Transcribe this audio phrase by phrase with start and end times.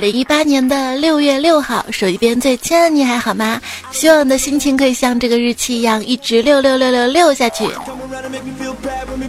[0.00, 3.60] 零一八年的六月六号，手机边最亲爱的你还好吗？
[3.92, 7.68] 希望你的心情可以像这个日期一样，一直六六六六六下去。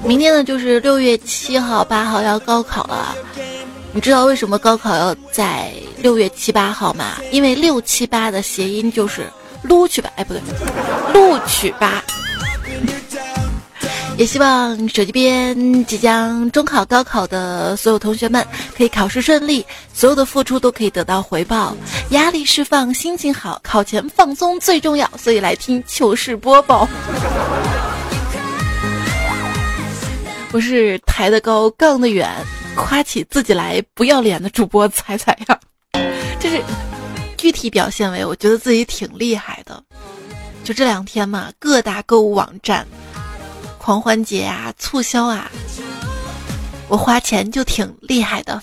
[0.03, 3.13] 明天呢，就是六月七号、八号要高考了。
[3.93, 7.17] 你知道为什么高考要在六月七八号吗？
[7.31, 9.29] 因为六七八的谐音就是
[9.63, 10.41] 撸去吧，哎不对，
[11.13, 12.01] 录取吧。
[14.21, 18.45] 也希望手机边即将中考、高考的所有同学们
[18.77, 21.75] 可以考试顺利，所有的付出都可以得到回报，
[22.11, 25.09] 压力释放，心情好，考前放松最重要。
[25.17, 26.87] 所以来听糗事播报。
[30.51, 32.29] 我是抬得高，杠得远，
[32.75, 35.59] 夸起自己来不要脸的主播彩彩呀，
[36.39, 36.61] 就是
[37.37, 39.83] 具体表现为我觉得自己挺厉害的。
[40.63, 42.85] 就这两天嘛，各大购物网站。
[43.81, 45.49] 狂欢节啊，促销啊，
[46.87, 48.61] 我花钱就挺厉害的。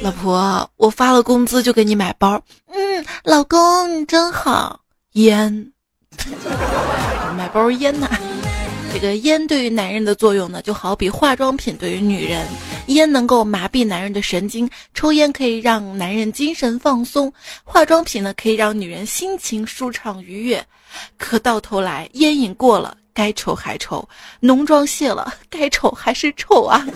[0.00, 2.42] 老婆，我发了工资就给你买包。
[2.74, 4.80] 嗯，老公你真好。
[5.12, 5.72] 烟，
[7.38, 8.10] 买包烟呐。
[8.92, 12.46] 这个烟对于男人的作用呢，就好比化妆品对于女人。
[12.86, 17.32] 烟能够麻痹男人的神经，抽烟可以让男人精神放松，
[17.64, 20.64] 化妆品呢可以让女人心情舒畅愉悦。
[21.18, 24.06] 可到头来，烟瘾过了，该丑还丑；
[24.40, 26.86] 浓妆卸了，该丑还是丑啊！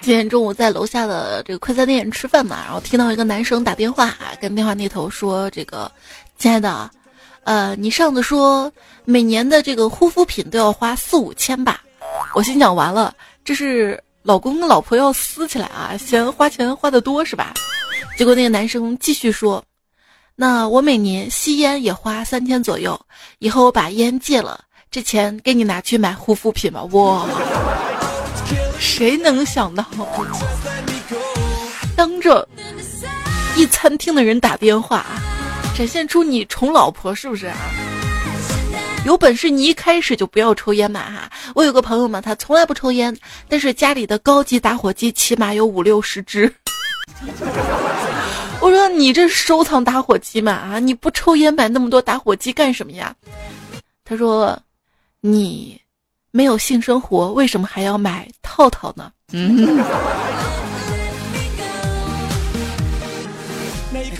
[0.00, 5.90] 今天中午在楼下的这个快餐店吃饭嘛，然后听到一个男生打电话，跟电话那头说：“这个，
[6.38, 6.90] 亲爱的。”
[7.44, 8.72] 呃，你上次说
[9.04, 11.82] 每年的这个护肤品都要花四五千吧？
[12.34, 17.52] 我心想完了，这是老公跟老婆要撕起来啊，嫌花钱花的多是吧？
[18.16, 19.62] 结果那个男生继续说，
[20.34, 22.98] 那我每年吸烟也花三千左右，
[23.40, 24.58] 以后我把烟戒了，
[24.90, 26.82] 这钱给你拿去买护肤品吧。
[26.92, 27.26] 哇，
[28.78, 29.84] 谁能想到，
[31.94, 32.48] 当着
[33.54, 35.04] 一餐厅的人打电话。
[35.76, 37.56] 展现出你宠老婆是不是啊？
[39.04, 41.28] 有本事你一开始就不要抽烟嘛哈！
[41.54, 43.14] 我有个朋友嘛，他从来不抽烟，
[43.48, 46.50] 但是家里的高级打火机起码有五六十支。
[48.62, 50.78] 我说你这收藏打火机嘛啊？
[50.78, 53.14] 你不抽烟买那么多打火机干什么呀？
[54.04, 54.56] 他说，
[55.20, 55.78] 你
[56.30, 59.10] 没有性生活，为什么还要买套套呢？
[59.32, 59.84] 嗯。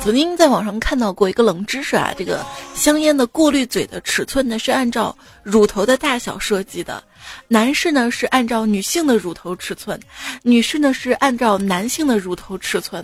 [0.04, 2.44] 曾经在网上看到过一个冷知识啊，这个
[2.74, 7.02] 香烟的过滤嘴的尺寸呢是按照乳头的大小设计的，
[7.48, 9.98] 男士呢是按照女性的乳头尺寸，
[10.42, 13.02] 女士呢是按照男性的乳头尺寸，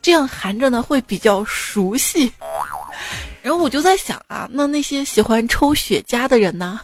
[0.00, 2.32] 这样含着呢会比较熟悉。
[3.44, 6.80] 然后我就在想啊，那那些喜欢抽雪茄的人呢？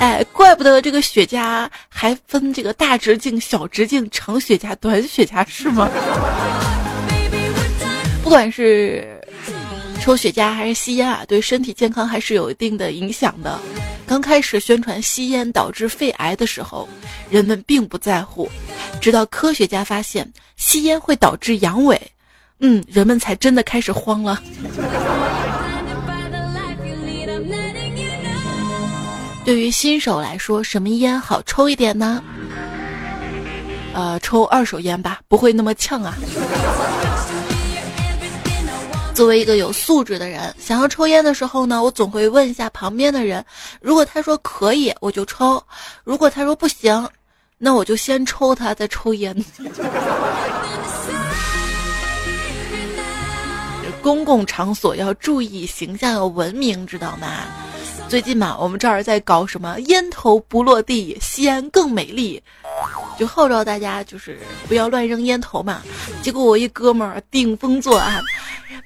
[0.00, 5.88] 哎，怪不得这个雪茄还分这个大直径、小直径、长雪茄、短雪茄是吗？
[8.26, 9.20] 不管是
[10.00, 13.56] 抽雪茄还是吸烟啊，对身体健康还是有一定的影响的。
[14.04, 16.88] 刚开始宣传吸烟导致肺癌的时候，
[17.30, 18.50] 人们并不在乎，
[19.00, 21.96] 直到科学家发现吸烟会导致阳痿，
[22.58, 24.42] 嗯，人们才真的开始慌了。
[29.46, 32.20] 对于新手来说，什么烟好抽一点呢？
[33.94, 36.12] 呃，抽二手烟吧，不会那么呛啊。
[39.16, 43.42] 作为一个有素质的人，想要抽烟的时候呢，我总会问一下旁边的人，
[43.80, 45.58] 如果他说可以，我就抽；
[46.04, 47.08] 如果他说不行，
[47.56, 49.34] 那我就先抽他再抽烟。
[54.02, 57.44] 公共场所要注意形象要文明，知道吗？
[58.10, 62.40] 最近嘛，我们这儿在搞什么烟头不落地，吸烟更美丽，
[63.18, 64.38] 就号召大家就是
[64.68, 65.82] 不要乱扔烟头嘛。
[66.22, 68.22] 结果我一哥们儿顶风作案。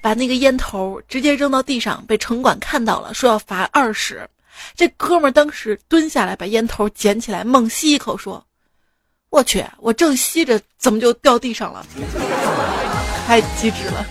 [0.03, 4.27] 把那个烟头直接扔到地上，被城管看到了，说要罚二十。
[4.75, 8.43] 这哥们儿当时蹲下来，把烟头捡起来，猛吸一口，说
[9.29, 11.85] ：“我去，我正吸着，怎么就掉地上了？
[13.27, 14.07] 太机智了！”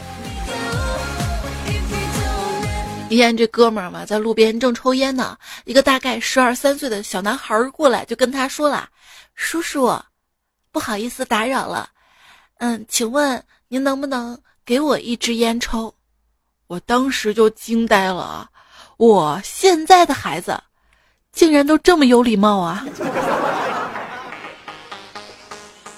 [3.10, 5.36] 一天，这哥们儿嘛，在路边正抽烟呢，
[5.66, 8.88] 一个大概十二三岁的小男孩儿过来，就跟他说了
[9.42, 9.98] ：“叔叔，
[10.70, 11.90] 不好意思打扰了，
[12.58, 15.92] 嗯，请问您能不能？”给我一支烟抽，
[16.68, 18.48] 我当时就惊呆了！
[18.98, 20.62] 我现在的孩子，
[21.32, 22.86] 竟然都这么有礼貌啊！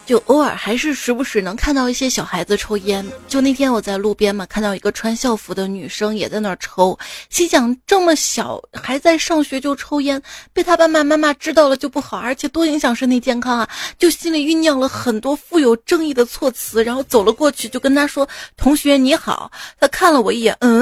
[0.05, 3.05] 就偶尔还是时不时能看到一些小孩子抽烟。
[3.27, 6.97] 就那天我在路边嘛，看到一个穿校服的女生也在那儿抽，
[7.29, 10.21] 心想这么小还在上学就抽烟，
[10.51, 13.69] 被他爸爸妈妈知道了就不好，而且多影响身体健康啊！
[13.97, 18.27] 就心里酝酿了很多富有正义的措辞，然后走了过去就跟他说
[18.57, 19.49] ：“同学你好。”
[19.79, 20.81] 他看了我一眼，嗯，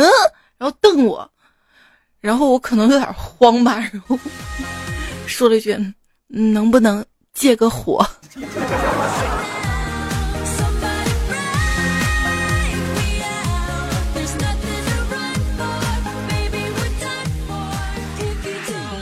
[0.57, 1.30] 然后瞪我，
[2.19, 4.18] 然后我可能有点慌吧，然后
[5.27, 5.77] 说了一句
[6.27, 8.04] ：“能不能借个火？”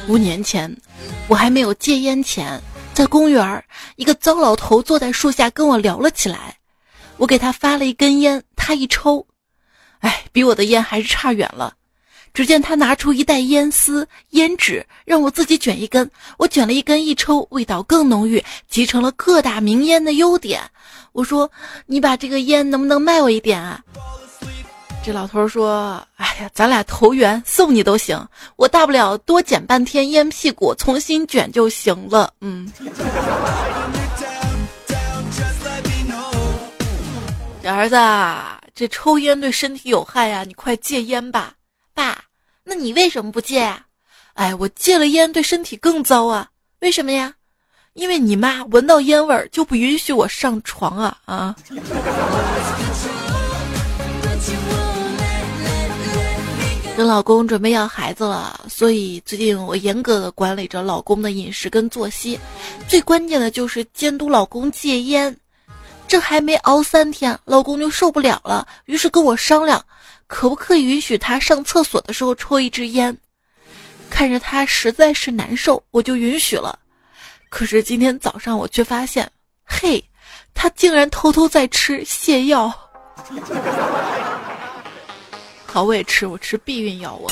[0.08, 0.74] 五年前，
[1.28, 2.62] 我还没有戒烟前，
[2.94, 3.66] 在公园
[3.98, 6.56] 一个糟老头坐在树下跟我聊了起来。
[7.18, 9.28] 我给他发了一根烟，他一抽，
[10.00, 11.74] 哎，比我的烟还是差远了。
[12.34, 16.10] 只见他拿出一袋烟丝、烟纸，让我自己卷一根。
[16.38, 20.62] 我卷了一根，一抽，味道更浓郁，集成了各大名烟的优点。
[21.14, 21.50] 我说
[21.88, 23.82] ：“你把这个烟能不能卖我一点啊？”
[25.04, 28.28] 这老头说：“哎呀，咱俩投缘，送你都行。
[28.56, 32.72] 我大不了多捡半天烟屁股，重新卷就行了。”嗯。
[37.64, 37.98] 儿子，
[38.74, 41.54] 这抽烟对身体有害呀，你快戒烟吧，
[41.98, 42.26] 爸。
[42.64, 43.86] 那你为什么不戒呀？
[44.36, 46.48] 哎，我戒了烟对身体更糟啊！
[46.82, 47.34] 为什么呀？
[47.94, 51.56] 因为你妈闻到烟味儿就不允许我上床啊啊！
[56.96, 62.40] 跟老公准备要孩子了，所以最近我严格的管理着老公的饮食跟作息，
[62.88, 65.36] 最关键的就是监督老公戒烟。
[66.08, 69.84] 这还没熬三天，老公就受不了了，于是跟我商量。
[70.28, 73.18] 可不可以允许他上厕所的时候抽一支烟？
[74.10, 76.78] 看着他实在是难受，我就允许了。
[77.50, 79.30] 可是今天早上我却发现，
[79.66, 80.04] 嘿，
[80.54, 82.74] 他竟然偷偷在吃泻药。
[85.66, 87.16] 好，我也吃，我吃避孕药。
[87.16, 87.30] 我。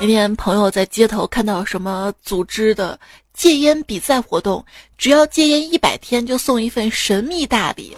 [0.00, 2.98] 那天朋友在街头看到什么组织的
[3.38, 4.66] 戒烟比赛活动，
[4.98, 7.96] 只要戒烟一百天就送一份神秘大礼。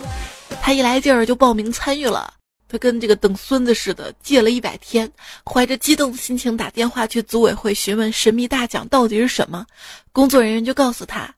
[0.61, 2.35] 他一来劲儿就报名参与了。
[2.69, 5.11] 他跟这个等孙子似的，戒了一百天，
[5.51, 9.65] 怀着激动的心情打电话去组委会询问神秘大奖到底是什么。
[10.13, 11.35] 工作人员就告诉他：“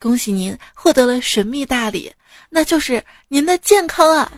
[0.00, 2.12] 恭喜您获得了神秘大礼，
[2.50, 4.32] 那就是您的健康啊！”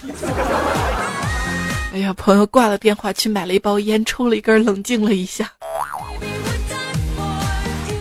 [1.92, 5.52] 哎呀，朋友挂了电话去买了一包烟，抽了一根，冷静了一下。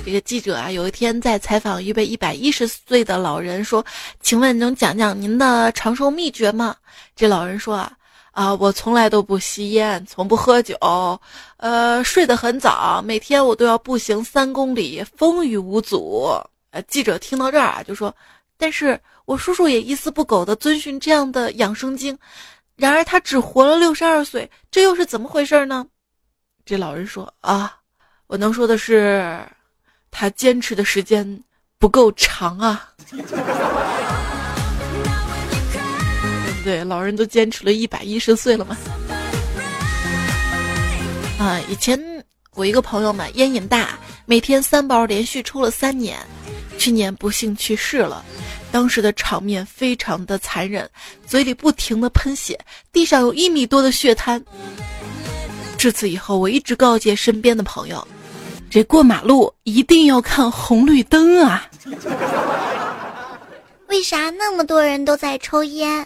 [0.09, 3.85] 这个记者啊，有一天在采访一位一百一十岁的老人，说
[4.21, 6.75] ：“请问能讲讲您的长寿秘诀吗？”
[7.15, 7.94] 这老人说：“啊，
[8.31, 10.75] 啊，我从来都不吸烟，从不喝酒，
[11.57, 16.31] 呃，睡得很早，每天我都要步行三公里，风雨无阻。”
[16.71, 18.12] 呃，记者听到这儿啊，就说
[18.57, 22.17] ：“但是我叔叔也一丝不苟地遵循这样的养生经。”
[22.75, 25.85] 然而他只活了六十二岁，这又是怎么回事呢？
[26.65, 27.77] 这老人说：“啊，
[28.25, 29.39] 我能说的是，
[30.11, 31.44] 他坚持的时间
[31.77, 33.21] 不够长啊。”对
[36.53, 36.83] 不对？
[36.83, 38.77] 老人都坚持了一百一十岁了嘛。
[41.39, 41.97] 啊，以前
[42.53, 46.19] 我一个朋友嘛，烟瘾大，每天三包，连续抽了三年，
[46.77, 48.23] 去年不幸去世了。
[48.71, 50.88] 当时的场面非常的残忍，
[51.25, 52.60] 嘴里不停的喷血，
[52.91, 54.43] 地上有一米多的血滩。
[55.77, 58.05] 至此以后，我一直告诫身边的朋友，
[58.69, 61.67] 这过马路一定要看红绿灯啊！
[63.88, 66.05] 为啥那么多人都在抽烟？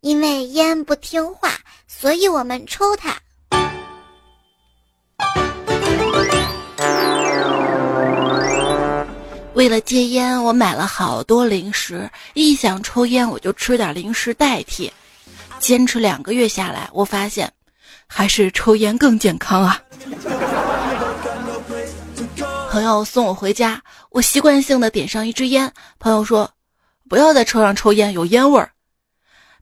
[0.00, 1.50] 因为烟不听话，
[1.86, 3.14] 所以我们抽它。
[9.52, 12.10] 为了戒烟，我买了好多零食。
[12.32, 14.90] 一想抽烟，我就吃点零食代替。
[15.58, 17.52] 坚持两个月下来，我发现
[18.06, 19.78] 还是抽烟更健康啊！
[22.72, 25.70] 朋友送我回家，我习惯性的点上一支烟。
[25.98, 26.50] 朋友说
[27.06, 28.70] ：“不要在车上抽烟，有烟味儿。”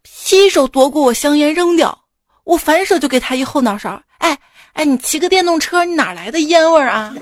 [0.05, 2.05] 劈手夺过我香烟扔掉，
[2.45, 4.01] 我反手就给他一后脑勺。
[4.19, 4.39] 哎
[4.75, 7.13] 哎，你骑个电动车，你哪来的烟味儿啊？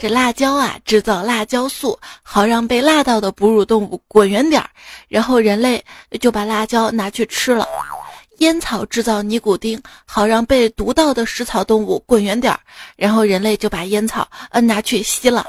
[0.00, 4.68] 这辣椒啊，制造辣椒素，好让被辣到的哺乳动物滚远点儿，
[5.06, 5.80] 然后人类
[6.20, 7.64] 就把辣椒拿去吃了。
[8.42, 12.58] 烟草制造尼古丁，好让被毒到的食草动物滚远点儿，
[12.96, 15.46] 然后人类就把烟草嗯拿去吸了。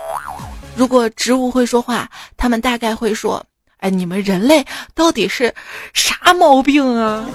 [0.76, 2.08] 如果植物会说话，
[2.38, 3.44] 他们大概会说
[3.82, 5.52] ：“哎，你们人类到底是
[5.96, 7.26] 啥毛病啊？”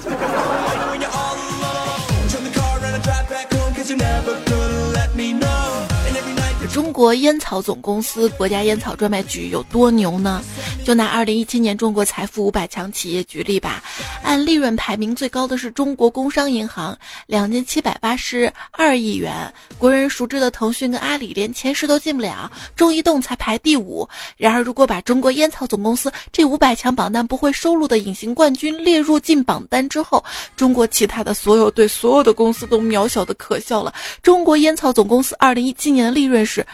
[6.79, 10.41] 中国烟草总公司、国家烟草专卖局有多牛呢？
[10.85, 13.83] 就拿二零一七年中国财富五百强企业举例吧，
[14.23, 19.53] 按利润排名最高的是中国工商银行，两千七百八十二亿元。
[19.77, 24.09] 国人熟知的腾讯跟阿里连前十都进不了，中移动才排第五。
[24.37, 33.93] 然而，如果把中国烟草总公司这五百强榜单不会收录的隐形冠军列入进榜单之后，中国其他的所有对所有的公司都渺小的可笑了。
[34.23, 36.65] 中国烟草总公司二零一七年的利润是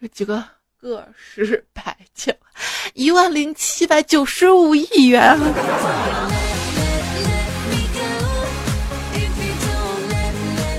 [0.00, 0.44] 这几个
[0.80, 2.36] 个十百千。
[2.94, 5.38] 一万零七百九十五亿元。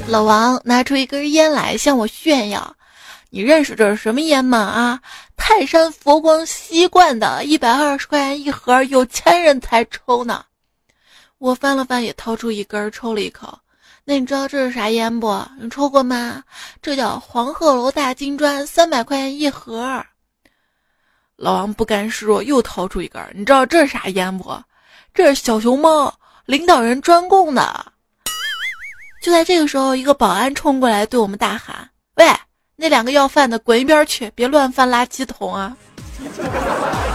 [0.07, 2.75] 老王拿出一根烟来向我炫耀
[3.29, 4.57] ：“你认识这是什么烟吗？
[4.57, 4.99] 啊，
[5.37, 10.43] 泰山佛光吸罐的，一百二十块钱一盒，有钱人才抽呢。”
[11.37, 13.59] 我翻了翻，也掏出一根抽了一口。
[14.09, 15.39] 那你知道这是啥烟不？
[15.61, 16.43] 你抽过吗？
[16.81, 20.03] 这叫黄鹤楼大金砖，三百块钱一盒。
[21.35, 23.23] 老王不甘示弱，又掏出一根。
[23.35, 24.59] 你知道这是啥烟不？
[25.13, 26.11] 这是小熊猫
[26.47, 27.85] 领导人专供的。
[29.21, 31.87] 就在这个时候，一个保安冲过来对我们大喊
[32.17, 32.25] ：“喂，
[32.75, 35.77] 那两个要饭的滚一边去，别乱翻垃圾桶啊！”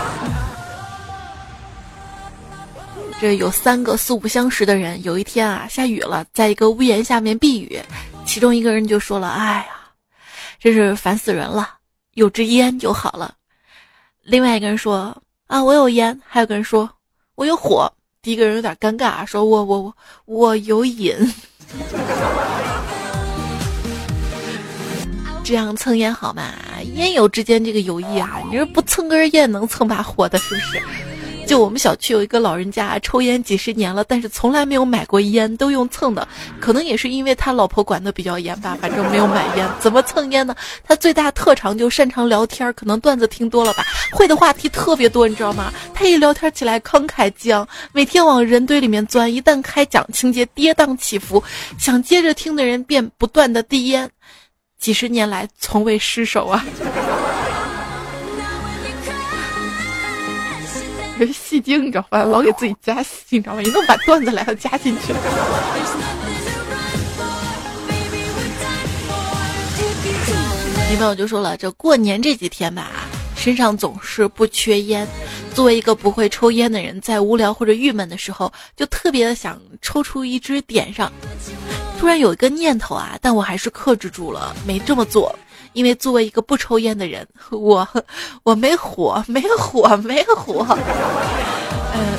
[3.24, 7.80] 这有三个素不相识的人，有一天啊，下雨了，在一个屋檐下面避雨，
[8.26, 9.66] 其中一个人就说了：“哎呀，
[10.60, 11.70] 真是烦死人了，
[12.12, 13.34] 有支烟就好了。”
[14.20, 15.16] 另外一个人说
[15.48, 16.86] ：“啊，我有烟。”还有个人说
[17.34, 17.90] ：“我有火。”
[18.20, 21.16] 第一个人有点尴尬，说：“我我我我有瘾。”
[25.42, 26.52] 这样蹭烟好吗？
[26.96, 30.82] 烟友之间这个友谊啊，你说不蹭根烟能蹭把火的，是不是？
[31.46, 36.26] 就我们小区有一个老人家，抽烟几十年了，但是从来没有买过烟，都用蹭的。
[36.60, 39.68] 可能也是因为他老婆管的比较严吧，反正没有买烟。
[39.78, 40.54] 怎么蹭烟呢？
[40.82, 45.72] 他最大特长就擅长聊天，可能段子听多了吧，会的话题特别多，你知道吗？
[45.92, 51.42] 他一聊天起来慷慨激昂，每天往人堆里面钻，一旦开讲，情节跌宕起伏，
[51.78, 54.10] 想接着听的人便不断的递烟，
[54.78, 56.64] 几十年来从未失手啊。
[61.18, 62.22] 是戏精，你知道吧？
[62.24, 63.62] 老给自己加戏，你知道吗？
[63.62, 65.12] 一弄把段子来了加进去。
[70.90, 72.90] 女朋友就说了，这过年这几天吧，
[73.36, 75.06] 身上总是不缺烟。
[75.54, 81.12] 作为一个不会抽烟的人，在无聊或者郁闷的时候，就特别的想抽出一支点上。
[81.98, 85.34] 突然有一个念头啊，但我还是克制住了，没这么做。
[85.74, 87.86] 因为作为一个不抽烟的人， 我
[88.42, 90.66] 我没火，没火，没火。
[91.94, 92.16] 嗯，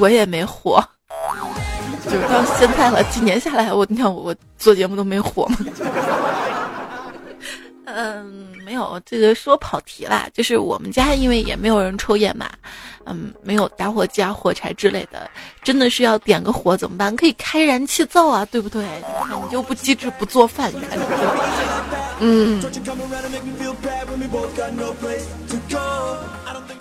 [0.00, 0.82] 我也没火，
[2.04, 5.56] 就是到现在了，几年下来，我你看我做节目都没火吗？
[7.94, 12.48] 嗯，没有，这个说跑题了，就是我们家因为也没有人抽烟嘛。
[13.10, 15.30] 嗯，没有打火机啊、火柴之类的，
[15.62, 17.16] 真的是要点个火怎么办？
[17.16, 18.82] 可以开燃气灶啊，对不对？
[18.84, 20.70] 你看你就不机智不做饭，
[22.20, 22.62] 嗯。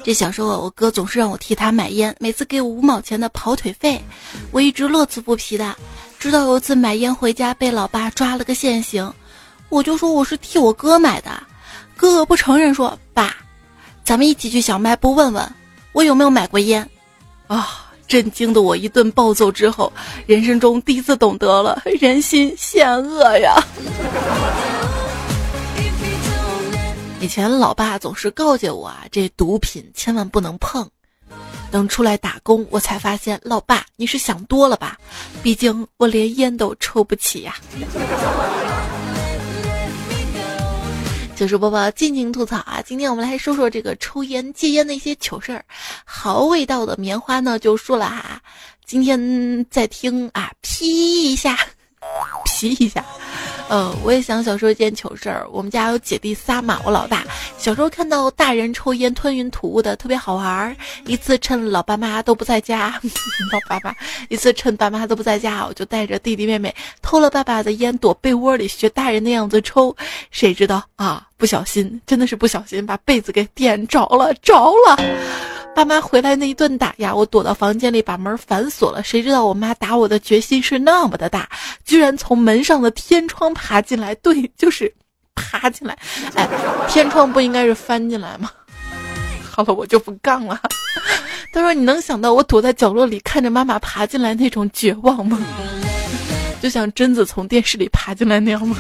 [0.04, 4.02] 这小时候我哥总是让我替他买烟，每次给我五毛钱的跑腿费，
[4.52, 5.76] 我一直乐此不疲的。
[6.20, 9.14] 直到有一次买烟回家被老爸抓了个现行，
[9.70, 11.32] 我就说我是替我哥买的，
[11.96, 13.36] 哥哥不承认，说爸，
[14.04, 15.54] 咱们一起去小卖部问问。
[15.92, 16.90] 我有没有买过烟？
[17.48, 17.84] 啊！
[18.08, 19.92] 震惊的我一顿暴揍之后，
[20.26, 23.62] 人生中第一次懂得了人心险恶呀。
[27.20, 30.90] 以前老爸总是告诫我啊，这毒品千万不能碰。
[31.70, 34.98] 等出来打工，我才发现，老爸你是想多了吧？
[35.44, 37.56] 毕竟我连烟都抽不起呀。
[41.38, 42.82] 糗事播报，尽情吐槽啊！
[42.84, 45.64] 今天我们来说说这个抽烟戒烟的一些糗事儿。
[46.04, 48.42] 好味道的棉花呢，就说了哈，
[48.88, 51.56] 今天在听啊，批一下，
[52.46, 53.04] 皮一下。
[53.70, 55.46] 呃，我也想小时候一件糗事儿。
[55.52, 57.26] 我们家有姐弟仨嘛，我老大
[57.58, 60.76] 小时候看到大人抽烟吞云吐雾的，特别好玩儿。
[61.06, 62.98] 一次趁老爸妈都不在家，
[63.52, 63.94] 老爸爸
[64.30, 69.94] 一次趁爸妈都不在家，我就带着弟弟妹妹偷了爸爸的烟，躲被窝里学大人的样子抽。
[70.32, 74.98] 谁知道啊，不小心，真的是不小心把被子给点着了，着了。
[75.78, 79.04] 爸妈回来那一顿打呀，我躲到房间里把门反锁了。
[79.04, 81.48] 谁知道我妈打我的决心是那么的大，
[81.86, 84.16] 居然从门上的天窗爬进来。
[84.16, 84.92] 对，就是
[85.36, 85.96] 爬进来。
[86.34, 86.50] 哎，
[86.90, 88.50] 天窗不应该是翻进来吗？
[89.52, 90.60] 好了，我就不杠了。
[91.54, 95.40] 他说：“你能想到我躲在角落里看着妈妈爬进来那种绝望吗？”
[96.60, 98.76] 就像贞子从电视里爬进来那样吗？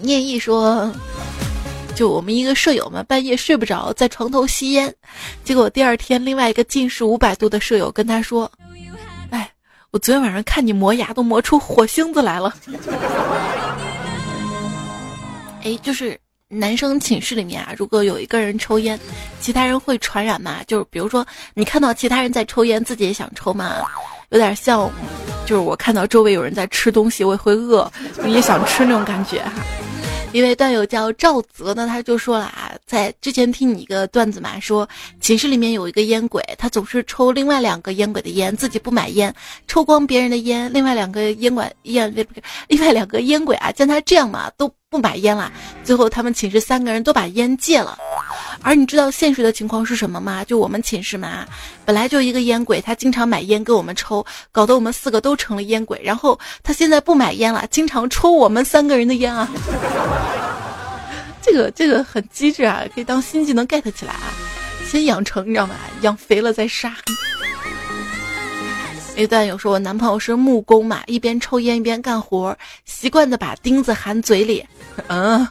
[0.00, 0.90] 念毅说。
[1.96, 4.94] 就我们一个舍友嘛，半夜睡不着，在床头吸烟，
[5.42, 8.52] 结果第二天另外一个近视五百度的舍友跟他说
[9.32, 9.50] ：“哎，
[9.90, 12.54] 我昨天晚上看你磨牙都磨出火星子来了。
[15.64, 19.00] ”哎，就是男生寝室里面啊，如果有一个人抽烟，
[19.40, 20.58] 其他人会传染吗？
[20.66, 23.76] 就是比如说你看到其他人在抽烟，自己也想抽吗？
[24.28, 24.90] 有点像，
[25.46, 27.90] 就是我看到周围有人在吃东西，我也会饿，
[28.26, 29.52] 也想吃那种感觉哈。
[30.36, 34.86] 一位段友叫赵泽呢，他就说了啊，在之前听你一个段子嘛，说
[35.18, 39.34] 寝室里面有一个烟鬼，他总是抽另外两个烟鬼的烟，自己不买烟，
[39.66, 40.70] 抽光别人的烟。
[40.70, 42.14] 另外两个烟管烟
[42.68, 45.50] 另外两个烟鬼啊，见他这样嘛，都不买烟了。
[45.82, 47.96] 最后他们寝室三个人都把烟戒了。
[48.62, 50.44] 而你知道现实的情况是什么吗？
[50.44, 51.46] 就我们寝室嘛，
[51.84, 56.00] 本来就一个烟鬼，他经常买烟给我们抽，搞得我们四个都成了烟鬼。
[56.02, 59.48] 然后他现在不买烟了，经常抽我们三个人的烟啊。
[61.40, 64.32] 这个这个很机智啊，可以当新技能 get 起来啊。
[64.88, 65.76] 先养成，你知道吗？
[66.00, 66.94] 养肥了再杀。
[69.16, 74.66] 一段有说，我男朋友是木工嘛，一边抽烟一边干活，习惯的把钉子含嘴里。
[75.06, 75.46] 嗯。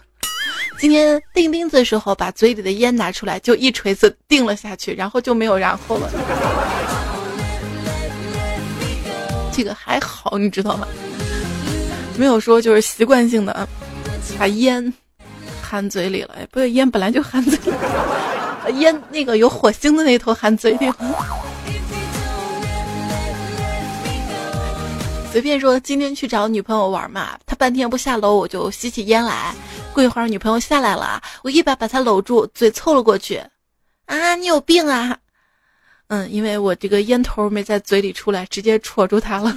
[0.78, 6.10] 今天钉钉子的时候，把嘴里的烟拿出来，就一锤子钉了下去，然后就没有然后了。
[9.52, 10.88] 这个还好，你知道吗？
[12.18, 13.68] 没有说就是习惯性的
[14.38, 14.94] 把烟
[15.62, 16.36] 含嘴里了。
[16.52, 20.92] 不对，烟本来就含嘴里，烟那个有火星的那头含嘴里。
[25.36, 29.54] 随便说，今天去找女朋友玩嘛，他半天不下楼，我就吸起烟来。
[29.92, 33.44] 过一会儿，女朋友下来了，我一把把她搂住，嘴凑了过去。
[34.06, 35.18] 啊，你有病啊！
[36.08, 39.54] 嗯，因为我这个烟头没在嘴里出来，直接戳住她了。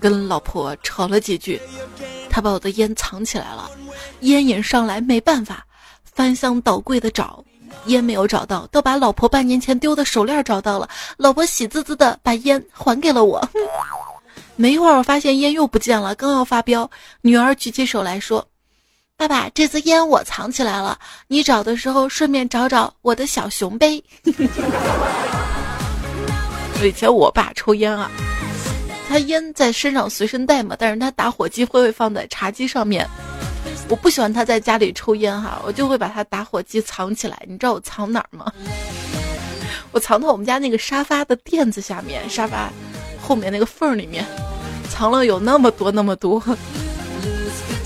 [0.00, 1.60] 跟老婆吵了几句，
[2.30, 3.70] 他把我的烟藏起来了，
[4.20, 5.66] 烟瘾上来没办法，
[6.04, 7.44] 翻箱倒柜的找。
[7.86, 10.88] 烟没有找到，倒把老婆半年前丢的手链找到了。
[11.16, 13.48] 老婆喜滋滋的把烟还给了我。
[14.56, 18.46] 没一会儿，我发现烟又不见了，刚要发飙，女儿举起手来说
[19.14, 20.98] ：“爸爸，这支烟我藏起来了，
[21.28, 24.02] 你找的时候顺便找找我的小熊呗。”
[26.82, 28.10] 以前我爸抽烟啊，
[29.08, 33.06] 他烟在身上随身带嘛，但是他打火机会会放在茶几上面。
[33.88, 37.40] 我不喜欢他在家里抽烟哈，我就会把他打火机藏起来。
[37.46, 38.52] 你知道我藏哪儿吗？
[39.92, 42.70] 我藏到我们家那个沙发的垫子下面，沙发
[43.20, 44.24] 后面那个缝里面，
[44.90, 46.42] 藏了有那么多那么多。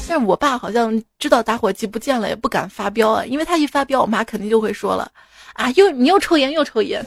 [0.08, 5.08] 但是我爸好像知道打火机不见了，也不敢发飙啊，因为他一发飙，我妈肯定就会说了
[5.52, 7.04] 啊，又你又抽烟又抽烟。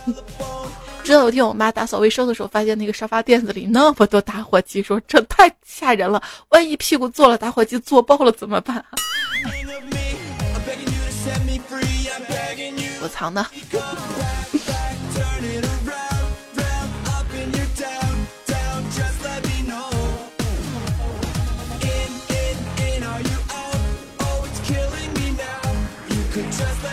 [1.04, 8.84] 直到有天我妈打扫卫生的时候，发现那个沙发垫子里那么多打火机，说这太吓人了，万一屁股坐了打火机坐爆了怎么办？
[13.02, 13.46] 我藏的。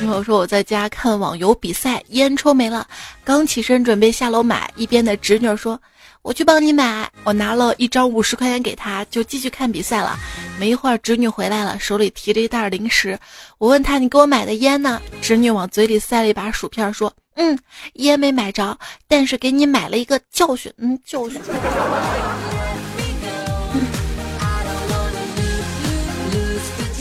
[0.00, 2.86] 朋友说我在家看网游比赛，烟抽没了，
[3.22, 5.80] 刚起身准备下楼买，一边的侄女说
[6.22, 10.18] ：“我去帮你买。”我拿了一张五十块钱给她，就继续看比赛了。
[10.58, 13.18] 没一会儿，侄女回来了，手里提着一袋零食。
[13.58, 17.58] 我问她：“你给我买的烟呢？”侄女往嘴里塞了一把薯片，说：“嗯，
[17.94, 21.40] 烟没买着，但是给你买了一个教训。”嗯，教训。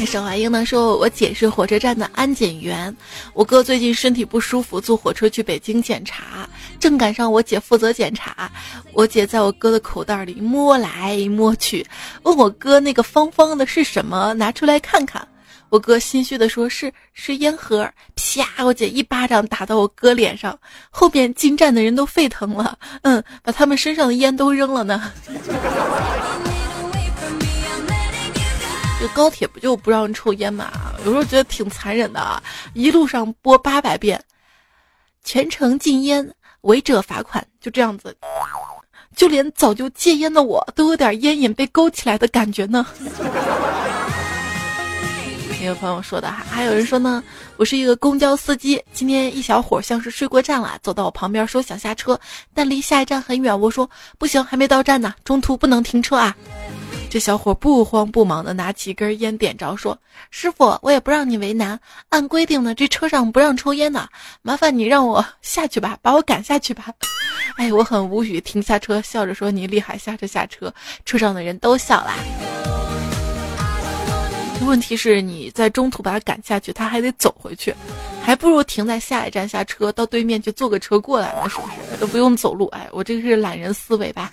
[0.06, 2.96] 沈怀英呢说：“我姐是火车站的安检员，
[3.34, 8.52] 我哥最近身体不舒服，坐火车去北京检查，正赶上我姐负责检查。
[8.94, 11.86] 我姐在我哥的口袋里摸来摸去，
[12.24, 15.26] 问我哥那个方方的是什么，拿出来看看。
[15.70, 17.88] 我哥心虚的说：是是烟盒。
[18.16, 18.66] 啪！
[18.66, 20.58] 我姐一巴掌打到我哥脸上，
[20.90, 25.12] 后边进站的人都沸腾了，嗯，把他们身上的烟都扔了呢。”
[29.00, 30.70] 这高铁不就不让抽烟嘛？
[31.06, 32.44] 有时候觉得挺残忍的啊！
[32.74, 34.22] 一路上播八百遍，
[35.24, 36.30] 全程禁烟，
[36.62, 38.14] 违者罚款，就这样子。
[39.16, 42.86] 就连早就戒烟的我都有点烟瘾被勾起来的感觉呢。
[45.62, 47.22] 一个朋友说的哈，还有人说呢，
[47.58, 52.20] 我是一个公交司机，今天一小伙像是睡过站了，走到我旁边说想下车，
[52.54, 56.36] 但离下一站很远，我说不行，还没到站呢，中途不能停车啊。
[57.10, 59.98] 这小伙不慌不忙的拿起一根烟点着，说
[60.30, 64.08] ：“师傅，我也不让你为难，按规定呢，这车上不让抽烟的，
[64.44, 66.86] 麻烦你让我下去吧，把我赶下去吧。”
[67.58, 70.72] 哎，我很无语，停下车，笑着说：“你厉害。”下车下车，
[71.04, 72.14] 车上的人都笑啦。
[74.68, 77.74] 问题是你在中途把他赶下去，他还得走回去，
[78.22, 81.98] 还不如停在下一站下车，到对面去坐个车过来呢，是不是？
[81.98, 82.68] 都不用走路。
[82.68, 84.32] 哎，我这个是懒人思维吧？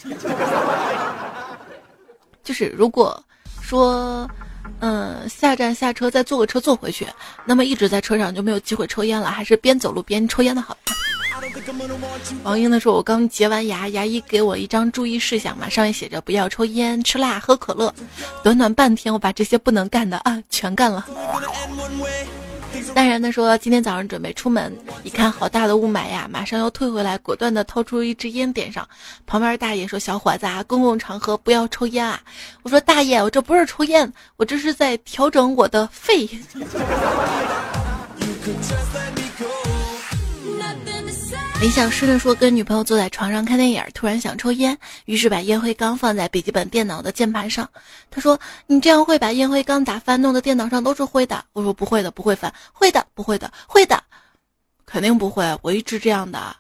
[2.47, 3.21] 就是如果
[3.61, 4.31] 说，
[4.79, 7.05] 嗯，下站下车再坐个车坐回去，
[7.45, 10.77] 那么一直在车上就没有机会抽烟了，还是边走路边抽烟的好。
[12.45, 17.93] 王英的说：“我刚洁完牙，牙医给我一张注意事项嘛，上面写着不要抽烟、吃辣、喝可乐。
[18.43, 21.05] 短短半天，我把这些不能干的啊全干了。”
[22.95, 28.89] 淡然的说：“今天早上准备出门，一看好大的雾霾呀，马上又退回来，果断的掏出一支烟点上。
[29.27, 32.21] 旁边大爷说：‘小伙子啊，公共场合不要抽烟啊。’
[32.63, 36.29] 我说：‘大爷，我这不是抽烟，我这是在调整我的肺。’”
[41.59, 47.69] 理想师的说，跟女朋友坐在床上看电影，突然想抽烟，于是把烟灰缸放在笔记本电脑的键盘上。
[48.11, 48.39] 他说
[48.69, 54.03] ：“你这样会把烟灰缸打翻，弄得电脑上都是灰的。”我说：“不会的，不会翻，会的，不会的，会的，
[54.85, 56.55] 肯定不会，我一直这样的。”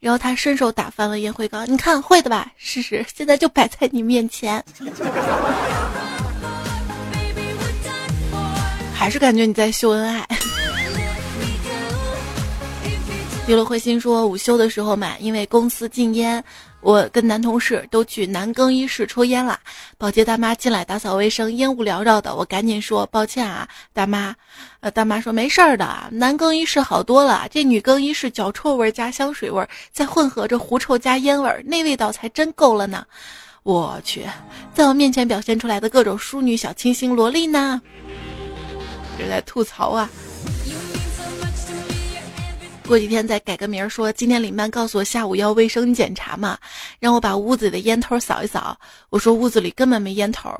[0.00, 2.50] 然后他伸手打翻了烟灰缸，你看会的吧？
[2.56, 4.62] 试试，现在就摆在你面前。
[8.92, 10.26] 还是感觉你在秀恩爱。
[13.50, 16.40] 娱乐灰心说，午休的时候嘛，因为公司禁烟，
[16.82, 19.58] 我跟男同事都去男更衣室抽烟了。
[19.98, 24.32] 保洁大妈进来打扫卫生，烟雾缭绕的，我赶紧说抱歉啊，大妈。
[24.78, 33.04] 呃，大妈说没事儿的，男更衣室好多了，这女更衣室脚臭味加香水味，再混合着狐臭加烟味，那味道才真够了呢。
[33.64, 34.24] 我去，
[34.72, 37.82] 在我面前表现出来的各种淑女小清新萝莉呢，
[39.18, 40.08] 这在吐槽啊。
[42.90, 46.58] 过几天再改个名儿，说今天领班告诉我下午要卫生检查嘛，
[46.98, 48.76] 让我把屋子里的烟头扫一扫。
[49.10, 50.52] 我说屋子里根本没烟头，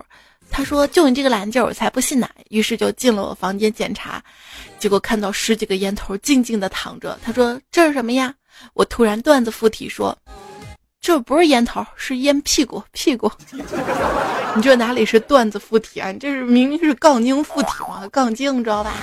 [0.48, 2.30] 他说就你这个懒劲儿，我才不信呢。
[2.50, 4.22] 于是就进了我房间检查，
[4.78, 7.18] 结果看到十几个烟头静静的躺着。
[7.20, 8.32] 他说这是什么呀？
[8.74, 10.16] 我突然段子附体说，
[11.00, 13.28] 这不是烟头，是烟屁股屁股。
[14.54, 16.12] 你这哪里是段子附体啊？
[16.12, 18.06] 你这是明明是杠精附体嘛？
[18.12, 18.94] 杠精知道吧？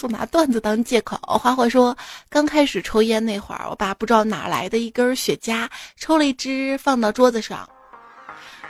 [0.00, 1.18] 就拿段子当借口。
[1.20, 1.94] 花花说，
[2.30, 7.68] 刚开始抽烟那会儿，我爸不知道哪来的一根雪茄，抽了一支放到桌子上。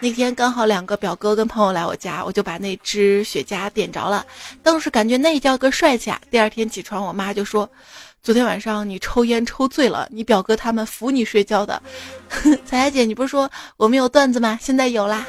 [0.01, 4.27] 那天刚好两个表哥跟朋友来我家，我就把那支雪茄点着了。
[4.63, 6.21] 当时感觉那叫个帅气啊！
[6.31, 7.69] 第二天起床，我妈就说
[8.23, 11.81] ：“昨天晚上你抽烟抽醉了，你表哥他们扶你睡觉的。
[12.65, 14.59] ”彩彩姐，你不是说我们有段子吗？
[14.61, 15.27] 现在有啦，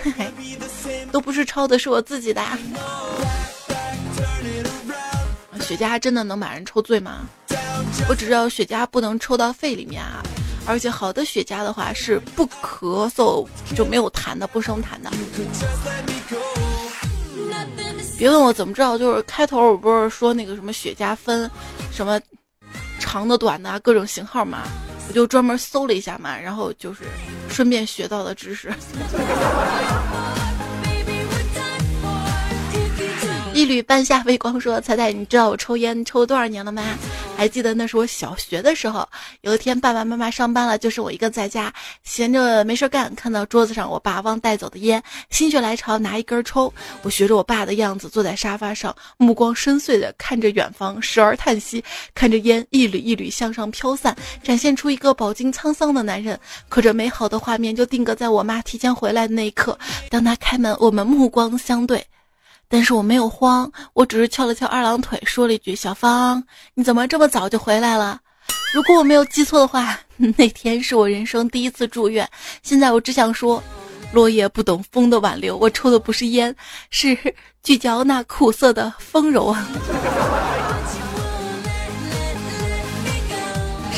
[1.12, 2.42] 都不是抄的，是我自己的。
[5.72, 7.22] 雪茄真的能把人抽醉吗？
[8.10, 10.22] 我只知道雪茄不能抽到肺里面啊，
[10.66, 15.10] 而且好的雪茄的话是不咳嗽就没有痰的，不生痰的。
[18.18, 21.50] 别问我怎么知道，就是开头我不是说那个什么雪茄分
[21.90, 22.20] 什么
[23.00, 24.64] 长的、短的各种型号嘛，
[25.08, 27.06] 我就专门搜了一下嘛，然后就是
[27.50, 28.74] 顺便学到的知识。
[33.62, 36.82] 一缕半夏微光说：“彩彩，你知道我抽烟抽多少年了吗？
[37.38, 39.08] 还记得那是我小学的时候。
[39.42, 41.72] 有一天爸爸妈妈上班了，就是我一个在家，
[42.04, 46.74] 闲着没事干，看到桌子上我爸忘带走的烟，心血来潮拿一根抽。
[47.04, 51.84] 我学着我爸的样子坐在沙发上，目光深邃的看着远方，时而叹息，
[52.16, 56.40] 看着烟一缕一缕向上飘散，展现出一个饱经沧桑的男人。
[56.68, 59.78] 可这美好的画面就定格在我妈提前回来的那一刻，
[60.10, 62.04] 当他开门，我们目光相对。”
[62.72, 66.42] 但是我没有慌，我只是翘了翘二郎腿，说了一句：“小芳，
[66.74, 68.20] 你怎么这么早就回来了？”
[68.74, 70.00] 如果我没有记错的话，
[70.38, 72.28] 那天是我人生第一次住院。
[72.64, 73.62] 现在我只想说，
[74.14, 76.56] 落叶不懂风的挽留，我抽的不是烟，
[76.90, 77.18] 是
[77.62, 79.68] 聚焦那苦涩的风柔啊。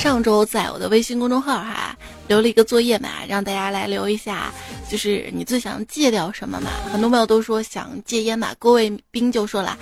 [0.04, 4.54] 上周在我的微信公众号哈留了一个作业嘛，让大家来留一下，
[4.92, 6.72] 就是你最想戒掉什么嘛？
[6.92, 8.50] 很多朋友都说想戒烟嘛。
[8.60, 9.78] 郭卫兵就说了，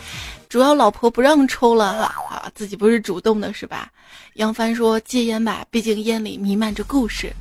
[0.47, 3.91] 主要老婆不让抽了哈，啊，自己不是主动的是吧？
[4.35, 7.33] 杨帆说戒烟吧，毕竟烟里弥漫着故事。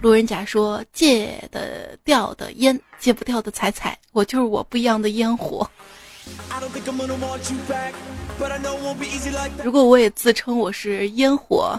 [0.00, 5.70] 路人甲说戒得掉的烟，戒不掉的彩彩，我就是我不一样的烟火。
[9.62, 11.78] 如果我也自称我是烟火，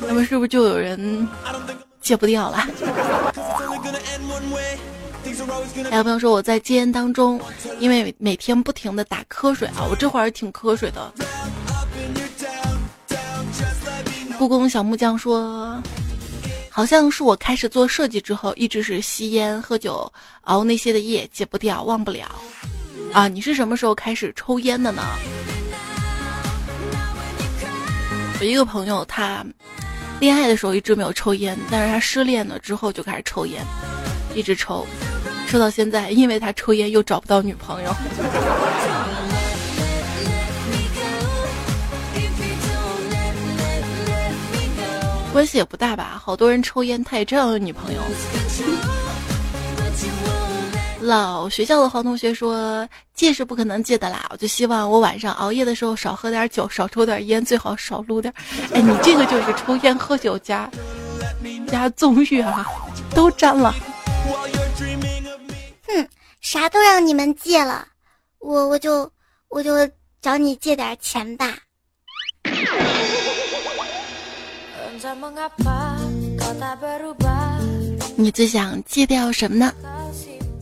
[0.00, 1.28] 那么是不是就有人
[2.00, 2.58] 戒不掉了。
[5.90, 7.40] 还有朋友说我在戒烟当中，
[7.78, 11.12] 因为每天不停的打瞌睡啊，我这会儿挺瞌睡的。
[14.38, 15.80] 故宫小木匠说，
[16.70, 20.10] 好像是我开始做设计之后，一直是吸烟、喝酒、
[20.42, 22.26] 熬那些的夜，戒不掉，忘不了。
[23.12, 25.02] 啊，你是什么时候开始抽烟的呢？
[28.40, 29.44] 我一个朋友，他
[30.20, 33.60] 恋爱的时候一直没有抽烟，但是他失恋了之后就开始抽烟，
[34.32, 34.86] 一直抽，
[35.48, 37.92] 抽到现在，因为他抽烟又找不到女朋友。
[45.32, 48.00] 关系也不大吧，好多人抽烟，他也这样有女朋友。
[51.00, 58.34] 老学校的黄同学说戒是不可能戒的啦，我就希望我晚上熬夜的时候少喝点酒，少抽点烟，最好少撸点。
[58.72, 60.68] 哎，你这个就是抽烟喝酒加
[61.70, 62.66] 加纵欲啊，
[63.14, 63.72] 都沾了。
[65.86, 66.08] 哼，
[66.40, 67.86] 啥都让你们戒了，
[68.40, 69.10] 我我就
[69.48, 69.88] 我就
[70.20, 71.56] 找你借点钱吧。
[78.16, 79.72] 你最想戒掉什么呢？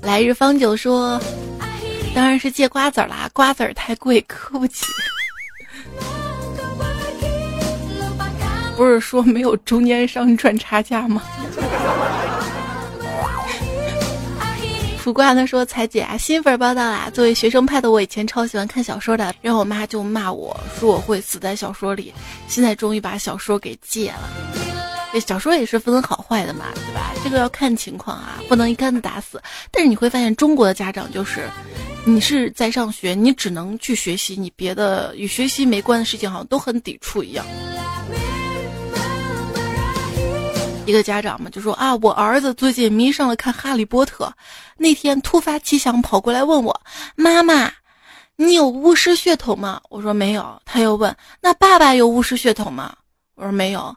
[0.06, 1.20] 来日方久说，
[2.14, 4.84] 当然是借瓜子儿啦，瓜子儿太贵，磕不起。
[8.76, 11.20] 不是说没有中间商赚差价吗？
[15.02, 17.10] 苦瓜他说：“彩姐啊，新粉报道啦！
[17.12, 22.14] 作为学生派的我，以前超喜欢看小说的，让我妈就骂我说我会死在小说里。
[22.46, 24.55] 现在终于把小说给戒了。
[25.12, 27.12] 这小说也是分好坏的嘛，对吧？
[27.24, 29.40] 这个要看情况啊，不能一竿子打死。
[29.70, 31.48] 但是你会发现，中国的家长就是，
[32.04, 37.46] 你是在上学，你只能去学习，你别的与学习没关的事情好像都很抵触一样。”
[40.84, 44.24] 一个家长嘛就说啊，我儿子最近迷上了看《哈利波特》，
[44.76, 46.80] 那天突发奇想跑过来问我
[47.16, 47.72] 妈妈
[48.36, 50.60] ：“你有巫师血统吗？”我说没有。
[50.64, 52.94] 他又问：“那爸爸有巫师血统吗？”
[53.34, 53.96] 我说没有。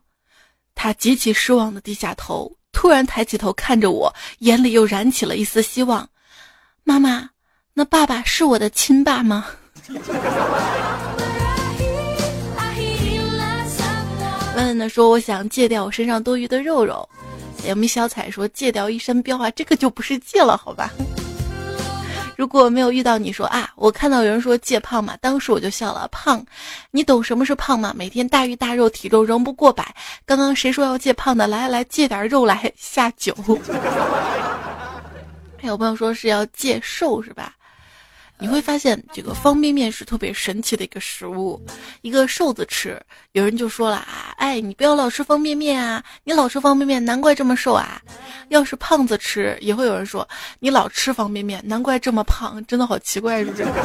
[0.82, 6.10] 他极其失望的低下头，突然抬起头看着我，眼里又燃起了一丝希望
[6.86, 7.30] ：“妈妈，
[7.74, 9.46] 那爸爸是我的亲爸吗？”
[14.56, 17.08] 问问的说：“我想戒掉我身上多余的肉肉。”
[17.68, 20.94] 有没小彩说：“戒掉一身膘啊，这个就不是戒了，好吧？”
[22.40, 26.08] 如果没有遇到你说啊，我看到有人说戒胖嘛，当时我就笑了。
[26.10, 26.42] 胖，
[26.90, 27.94] 你懂什么是胖吗？
[27.94, 29.94] 每天大鱼大肉，体重仍不过百。
[30.26, 31.48] 刚刚谁说要戒胖的？
[31.48, 33.36] 来来，戒点肉来下酒。
[35.62, 37.54] 还有朋友说是要戒瘦，是吧？
[38.42, 41.62] 你会发现这个方便面是特别神奇的一个食物，
[42.02, 42.98] 一个瘦子吃，
[43.34, 48.02] 有人就说了啊，哎，你不要老吃方便面啊，你老吃方便面，难怪这么瘦啊。
[48.48, 50.26] 要是胖子吃，也会有人说
[50.60, 53.66] 你老吃方便面，难怪这么胖，真的好奇怪，是不是？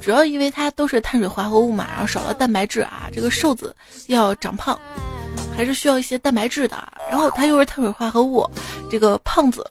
[0.00, 4.80] 主要因为它都是碳水化合物嘛，然后少了蛋白质啊，这个瘦子要长胖，
[5.54, 8.48] 还是需要一些蛋白质的，然后它又是碳水化合物，
[8.90, 9.70] 这个胖子。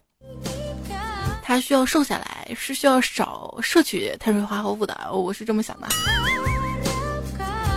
[1.48, 5.88] 他需要瘦下来，是需要少摄取碳水化合物的，我是这么想的。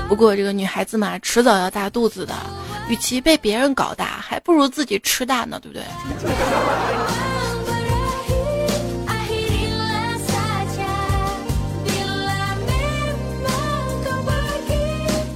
[0.08, 2.34] 不过这个女孩子嘛，迟早要大肚子的，
[2.88, 5.84] 与其被别人搞大，还不如自己吃大呢，对不对？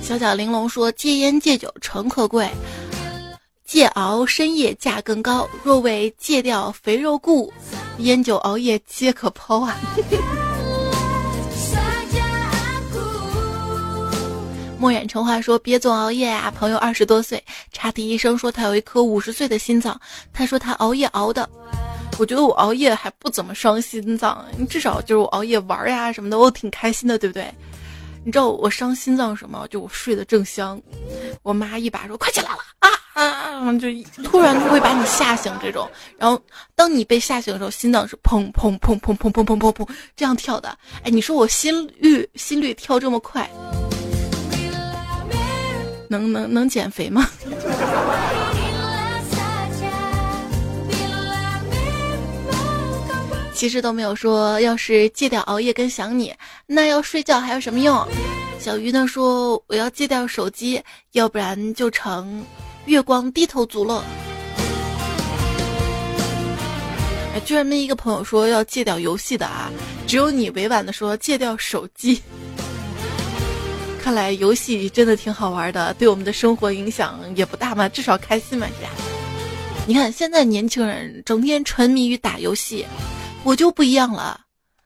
[0.03, 2.51] 小小玲珑说：“戒烟戒酒诚可贵，
[3.65, 5.49] 戒熬深夜价更高。
[5.63, 7.53] 若为戒掉肥肉故。”
[7.99, 9.77] 烟酒熬夜皆可抛啊！
[14.79, 19.99] 墨远成话说：“别总熬夜啊！”朋友二十多岁，查体医生说他有一颗五十岁的心脏。
[20.33, 21.49] 他说他熬夜熬的，
[22.19, 27.51] 我觉得我熬夜还不怎么伤心脏，至少就是我熬夜玩呀什么的，我挺开心的，对不对？
[28.25, 29.67] 你知道我伤心脏什么？
[29.69, 30.79] 就我睡得正香，
[31.43, 32.91] 我妈一把说：“快起来了啊！”
[33.81, 33.89] 就
[34.25, 35.89] 突然会把你吓醒这种。
[36.19, 36.41] 然后
[36.75, 40.77] 当你被吓醒的时候，心脏是砰砰砰砰砰砰砰砰砰这样跳的。
[41.03, 43.49] 哎，你说我心率心率跳这么快，
[46.09, 47.29] 能能能减肥吗？
[53.55, 56.35] 其实都没有说，要是戒掉熬夜跟想你，
[56.67, 58.07] 那要睡觉还有什么用？
[58.59, 62.45] 小鱼呢说我要戒掉手机，要不然就成
[62.87, 64.05] 月光低头族了。
[67.35, 69.71] 哎，居然没一个朋友说要戒掉游戏的啊，
[70.07, 72.23] 只有你委婉的说戒掉手机。
[74.03, 78.91] 看来游戏真的挺好玩的，对我们的生活影响也不大嘛，至少开心嘛，是吧？
[79.87, 82.87] 你看现在年轻人整天沉迷于打游戏，
[83.43, 84.41] 我就不一样了，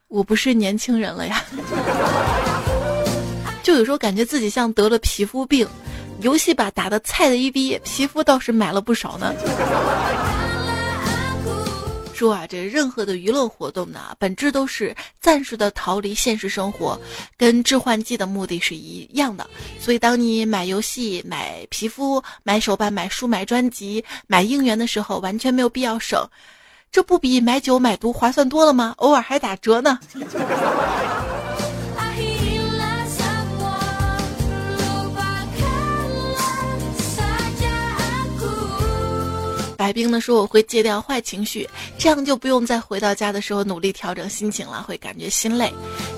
[0.07, 1.45] 我不是年轻人了呀，
[3.63, 5.69] 就有时候感觉自己像得了皮肤病，
[6.21, 9.33] 游戏吧打的菜的一逼，皮肤倒是买了不少呢。
[12.15, 17.01] 说啊，这任何的娱乐活动呢，本质都是暂时的逃离现实生活，
[17.37, 19.49] 跟致幻剂的目的是一样的。
[19.79, 26.29] 所以，当你买游戏、买皮肤、买手办、买书、买专辑、买应援的时候，完全没有必要省，
[26.91, 28.95] 这不比买酒买毒划算多了吗？
[28.97, 30.01] 偶尔还打折呢。
[39.89, 45.73] 白冰呢说：“我会戒掉坏情绪，这样就不用再回到家的时候努力调整心情了，会感觉心累。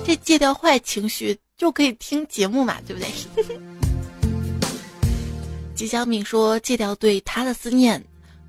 [0.05, 3.09] 这戒掉坏情绪就可以听节目嘛，对不对？”
[5.73, 8.03] 吉祥敏说：“戒掉对他的思念，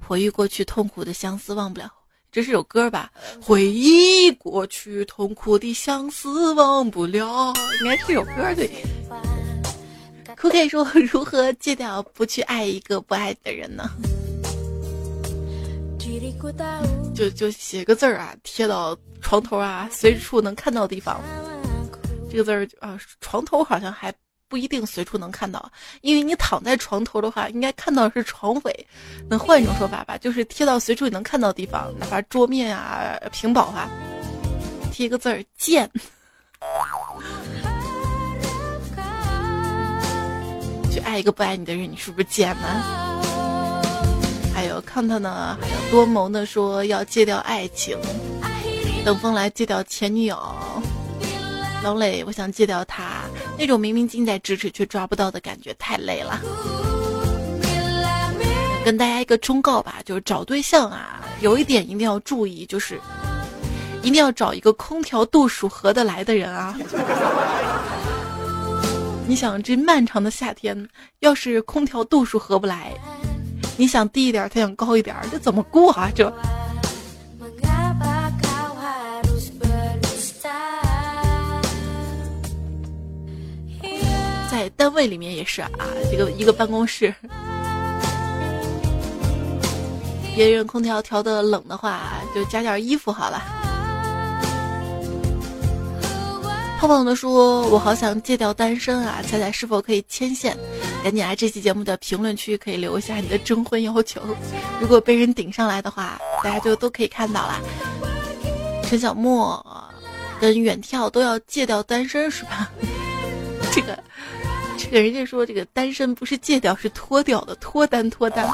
[0.04, 1.88] 回忆过去痛苦的相思忘不了。”
[2.32, 3.08] 这是首歌吧？
[3.40, 8.68] 回忆过去痛苦的相思忘不了，应该是首歌对。
[10.34, 13.88] 可可以说如何戒掉不去爱一个不爱的人呢？
[17.14, 21.20] 就就写个字儿啊，贴到床头啊，随处能看到的地方。
[22.30, 24.12] 这个字儿啊，床头好像还
[24.48, 25.70] 不一定随处能看到，
[26.00, 28.86] 因为你躺在床头的话，应该看到是床尾。
[29.28, 33.88] 那换一种说法吧，就是贴到随处能看到的地方，哪怕桌面啊、屏保啊，
[34.90, 35.90] 贴一个字儿“贱”。
[40.90, 43.31] 去爱一个不爱你的人，你是不是贱呢？
[44.54, 47.98] 还有康特呢，还有多谋呢，说要戒掉爱情。
[49.04, 50.38] 等风来戒掉前女友。
[51.82, 53.22] 老磊，我想戒掉他
[53.58, 56.40] 那种明明近在咫尺却抓不到的感觉，太累了。
[58.84, 63.00] 跟大家一个忠告吧，就是找对象啊，有一点一定要注意，就是
[64.02, 66.78] 一定要找一个空调度数合得来的人啊。
[69.26, 70.88] 你想这漫长的夏天，
[71.20, 72.92] 要是空调度数合不来。
[73.76, 76.10] 你想低一点，他想高一点，这怎么过啊？
[76.14, 76.32] 这
[84.50, 85.70] 在单位里面也是啊，
[86.10, 87.12] 这个一个办公室，
[90.36, 93.42] 别人空调调的冷的话，就加件衣服好了。
[96.82, 99.22] 胖胖的说：“我好想戒掉单身啊！
[99.22, 100.58] 猜猜是否可以牵线？
[101.04, 104.20] 赶紧来这期节目的评论区，可以留下你的征婚要求。
[104.80, 107.60] 如果被人顶上来的话，大家就都可以看到了。
[108.82, 109.64] 陈小莫
[110.40, 112.68] 跟远眺都要戒掉单身是吧？
[113.70, 113.96] 这个，
[114.76, 118.44] 这个人家说这个单身不是戒掉，是脱掉的，脱单脱单。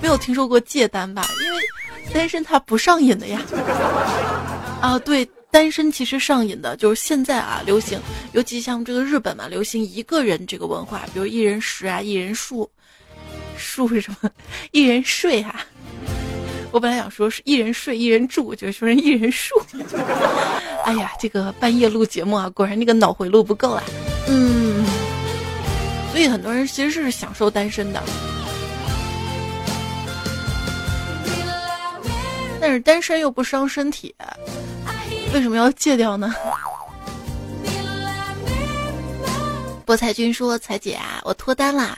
[0.00, 1.26] 没有听说过戒单吧？
[1.44, 1.60] 因为
[2.14, 3.42] 单身他不上瘾的呀。
[4.80, 7.98] 啊，对。”单身其实上瘾的，就是现在啊，流行，
[8.32, 12.68] 尤其像这个日本嘛，流行一个人这个文化，比如一人食啊，一人住，
[13.56, 14.30] 住是什么？
[14.70, 15.58] 一人睡哈。
[16.72, 19.54] 我本来想说是一人睡，一人住，就说成一人住。
[20.84, 23.82] 哎呀，这个半夜录节目啊，果然那个脑回路不够了。
[24.28, 24.84] 嗯，
[26.12, 28.02] 所以很多人其实是享受单身的，
[32.60, 34.14] 但是单身又不伤身体。
[35.34, 36.34] 为什么要戒掉呢？
[39.86, 41.96] 菠菜君说：“彩姐啊，我脱单啦，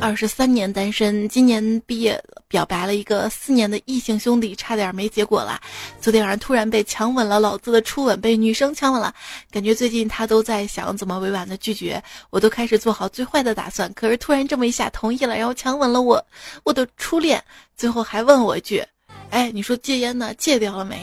[0.00, 5.60] 二十三年单身，今年毕业表白了一个四年的异性兄弟，差点没结果了。
[6.00, 9.12] 昨天晚上突然被强吻了，老子的初吻被女生强吻了，
[9.50, 13.92] 感觉最近他都在想怎么委婉的拒绝，我都开始做好最坏的打算。
[13.94, 16.24] 可是突然这么一下同意了，然后强吻了我，
[16.62, 17.42] 我的初恋，
[17.76, 18.84] 最后还问我一句：
[19.30, 20.32] 哎，你说戒烟呢？
[20.34, 20.96] 戒掉了没？”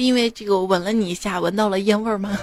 [0.00, 2.36] 因为这个吻了你一下，闻到了烟味儿吗？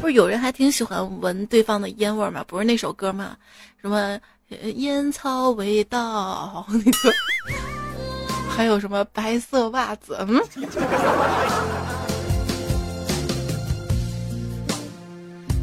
[0.00, 2.44] 不是有人还挺喜欢闻对方的烟味儿吗？
[2.46, 3.36] 不是那首歌吗？
[3.80, 4.18] 什么
[4.76, 7.12] 烟草味道那个，
[8.48, 10.16] 还有什么白色袜子？
[10.26, 10.42] 嗯，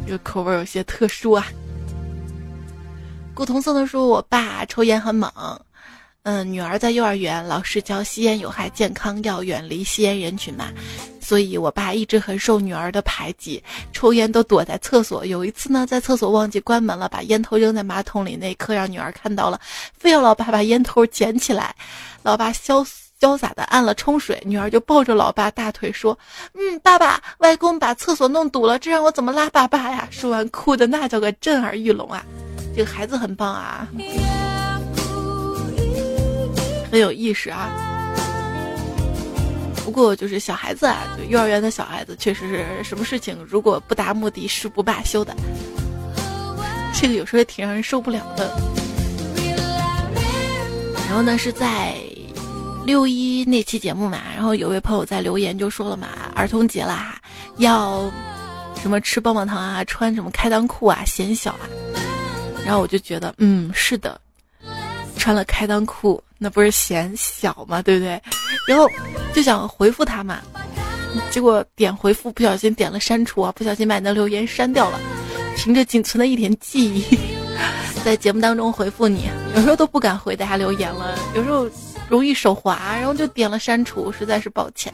[0.06, 1.46] 这个口味有些特殊啊。
[3.34, 5.30] 古铜色的说：“我爸抽烟很猛。”
[6.28, 10.72] 嗯，女儿在幼儿园，老师教吸烟有害健康，要远离吸烟人群嘛。
[11.20, 13.62] 所以，我爸一直很受女儿的排挤，
[13.92, 15.24] 抽烟都躲在厕所。
[15.24, 19.60] 有一次呢，在厕所忘记关门了，把烟头扔在马桶里，那一刻让女儿看到了，
[19.96, 21.72] 非要老爸把烟头捡起来。
[22.24, 22.84] 老爸潇
[23.20, 26.18] 潇洒的按了冲水，女儿就抱着老爸大腿说
[26.54, 32.24] ：“嗯，爸爸，外公把厕所弄堵了，这让我怎么拉粑粑呀？”说完哭的那叫个震耳欲聋啊！
[32.76, 33.86] 这个孩子很棒啊，
[36.90, 37.70] 很有意识啊。
[39.84, 45.34] 不过就是小孩子啊，就幼儿园的小孩子，确实是什么事情如果不达目的誓不罢休的，
[46.92, 48.50] 这个有时候也挺让人受不了的。
[51.08, 51.94] 然后呢，是在
[52.84, 57.20] 六一那期节目嘛，然后有位朋友在留言就说了嘛，儿童节啦，
[57.58, 58.10] 要
[58.82, 61.60] 什么吃棒棒糖啊，穿什么开裆裤啊，显小啊。
[62.64, 64.20] 然后我就觉得，嗯，是的，
[65.16, 67.80] 穿了开裆裤，那不是嫌小吗？
[67.82, 68.20] 对不对？
[68.68, 68.88] 然后
[69.34, 70.40] 就想回复他嘛，
[71.30, 75.00] 结果点回复不小心点了删除啊，不小心把你的留言删掉了。
[75.56, 77.18] 凭着仅存的一点记忆，
[78.04, 81.66] 在节目当中回复你，有时候都不敢回大家留言了，有时候
[82.08, 84.92] 容易手滑，然后就点了删除，实在是抱歉。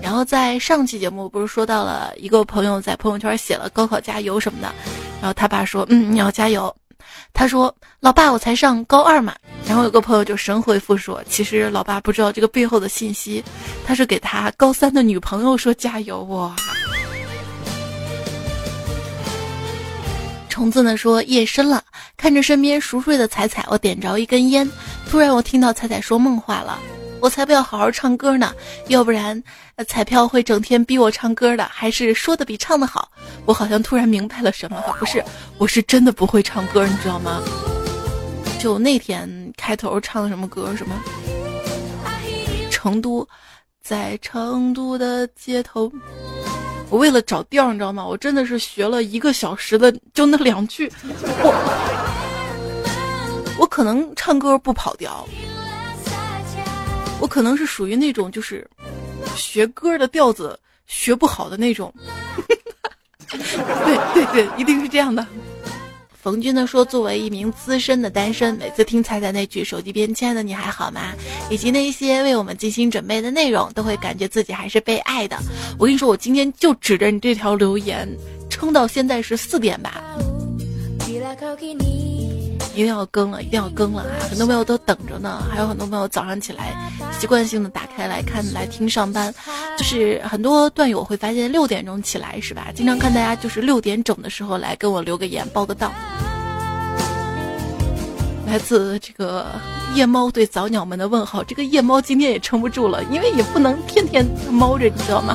[0.00, 4.72] 然后在上期节目不是说到了一个朋友在朋友圈写了高考加油什么的，
[5.20, 6.74] 然后他爸说嗯你要加油，
[7.38, 9.34] 他说老爸我才上高二嘛，
[9.68, 13.44] 然后有个朋友就神回复说其实老爸不知道这个背后的信息，
[13.86, 16.56] 他是给他高三的女朋友说加油哇。
[20.48, 21.84] 虫子呢说夜深了，
[22.16, 24.66] 看着身边熟睡的彩彩，我点着一根烟，
[25.10, 26.78] 突然我听到彩彩说梦话了。
[27.20, 28.54] 我才不要好好唱歌呢，
[28.88, 29.42] 要不然
[29.88, 33.10] 彩票会整天逼我唱歌的，还是说的比唱的好。
[33.44, 35.24] 我好像突然明白了什么，不是，
[35.58, 37.42] 我是真的不会唱歌，你知道吗？
[38.60, 40.94] 就那天开头唱的什么歌，什么
[42.70, 43.26] 成都，
[43.82, 45.90] 在成都的街头，
[46.90, 48.06] 我为了找调，你知道吗？
[48.06, 50.90] 我真的是学了一个小时的，就那两句，
[51.42, 51.52] 我
[53.58, 55.26] 我可能唱歌不跑调。
[57.20, 58.66] 我可能是属于那种就是
[59.34, 61.92] 学歌的调子学不好的那种，
[63.28, 65.26] 对对对，一定是这样的。
[66.20, 71.12] 冯军呢说，作为一名资深的单身，每次听彩彩那句“手机边亲爱的你还好吗”，
[71.48, 75.38] 以及那些为我们精心准备的内容，都会感觉自己还是被爱的。
[75.78, 78.08] 我跟你说，我今天就指着你这条留言
[78.50, 80.02] 撑到现在是四点吧。
[82.76, 84.28] 一定要更了，一定要更了啊！
[84.28, 86.76] 很多朋友都等着呢，还有很多朋友早上起来
[87.18, 89.34] 习惯性的打开来看来听上班，
[89.78, 92.68] 就是很多段友会发现六点钟起来是吧？
[92.74, 95.90] 经常看大家就是六点整的时候来跟我留个言报个到。
[98.46, 99.46] 来自这个
[99.94, 105.34] 夜猫对早鸟们的问号，这个夜猫今天也撑不住了，因为也不能天天猫着，你知道吗？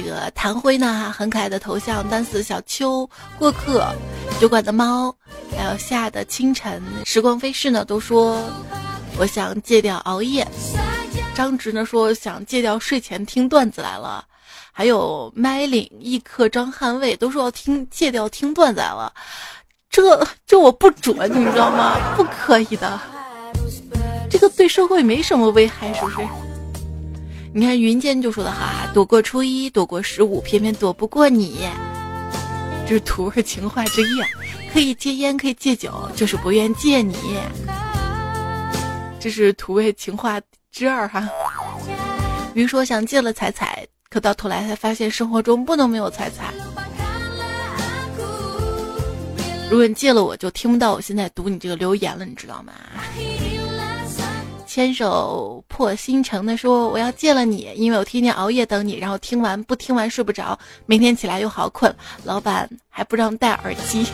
[0.00, 3.84] 这个谭辉呢，很可爱的头像，单词小秋过客，
[4.40, 5.14] 酒馆的猫，
[5.56, 8.40] 还有夏的清晨，时光飞逝呢，都说
[9.18, 10.46] 我想戒掉熬夜。
[11.34, 14.24] 张直呢说想戒掉睡前听段子来了，
[14.72, 19.12] 还有麦岭一刻张捍卫都说要听戒掉听段子来了，
[19.90, 21.96] 这这我不准，你知道吗？
[22.16, 23.00] 不可以的，
[24.30, 26.16] 这个对社会没什么危害，是不是？
[27.58, 31.68] 你看云间就说的好，躲过初一，躲过十五，偏偏躲不过你。
[32.86, 34.22] 这是土味情话之一，
[34.72, 37.16] 可以戒烟，可以戒酒，就是不愿戒你。
[39.18, 40.40] 这是土味情话
[40.70, 41.28] 之二哈。
[42.54, 46.54] 比如说想戒了彩彩，可到头来才发现生活中不能没有彩彩。
[49.68, 52.72] 如果你戒了，我就听不到我现在读你这个留言了，你知道吗？
[54.78, 60.56] 牵手破新城的说：“我要戒了你，因为我天天熬夜等你，然后听完不听完睡不着，
[60.86, 61.92] 明天起来又好困。
[62.22, 64.06] 老板还不让戴耳机，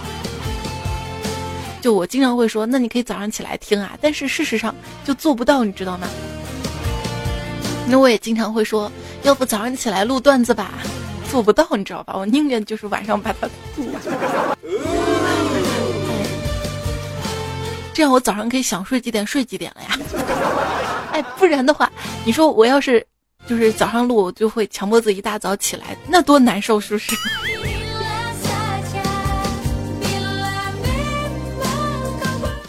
[1.82, 6.08] 就我经常会说，那你可以早上起来听啊，但是事实上就做不到，你知道吗？
[7.86, 8.90] 那我也经常会说，
[9.22, 10.72] 要不早上起来录段子吧，
[11.30, 12.14] 做不到，你知道吧？
[12.16, 13.46] 我宁愿就是晚上把它
[13.76, 14.56] 录完。”
[17.94, 19.96] 这样我早上可以想睡几点睡几点了呀？
[21.14, 21.90] 哎，不然的话，
[22.26, 23.06] 你说我要是
[23.46, 27.14] 就是早上录，我就会强迫自己一大早起来，那多难受，是不是？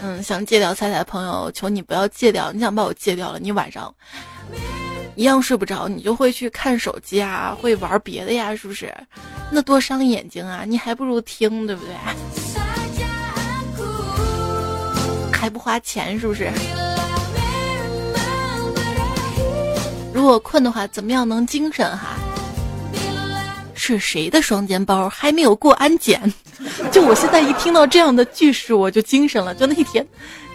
[0.00, 2.52] 嗯，想戒掉彩彩的朋友，求你不要戒掉。
[2.52, 3.92] 你想把我戒掉了，你晚上
[5.16, 8.94] 一样睡不着，你就会去看手机啊，会玩别的呀，是不是？
[9.50, 10.62] 那多伤眼睛啊！
[10.64, 11.94] 你还不如听，对不对？
[15.46, 16.50] 还不花钱是不是？
[20.12, 22.16] 如果困的话，怎么样能精神哈？
[23.72, 26.20] 是谁的双肩包还没有过安检？
[26.90, 29.54] 就我现在一听到这样的句式，我就精神了。
[29.54, 30.04] 就那天，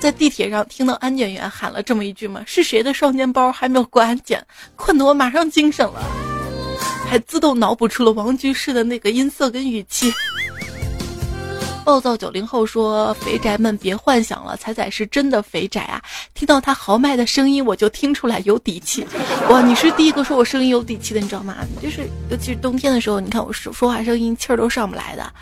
[0.02, 6.04] 在地铁上听到安检员喊了这么一句嘛：“是谁的双肩包还没有过安检？”困得我马上精神了，
[7.08, 10.12] 还自动脑补出了王居士的那个音色跟语气。
[11.84, 16.02] 暴躁九零后说：“肥宅们别幻想了，彩彩是真的肥宅啊！
[16.34, 19.06] 听到他豪迈的声音，我就听出来有底气。
[19.50, 21.58] 哇，你是第一个说我声音有底气的，你知道吗？
[21.82, 25.34] 就是尤其是冬天的时候，你看我说说话声音气儿都上不来的。